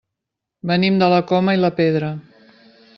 Venim 0.71 0.97
de 1.03 1.09
la 1.15 1.21
Coma 1.33 1.57
i 1.57 1.61
la 1.63 1.73
Pedra. 1.83 2.13